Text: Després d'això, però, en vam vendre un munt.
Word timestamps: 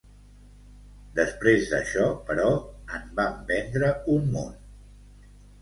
Després 1.19 1.67
d'això, 1.73 2.07
però, 2.31 2.47
en 3.01 3.05
vam 3.21 3.39
vendre 3.53 3.93
un 4.15 4.29
munt. 4.39 4.61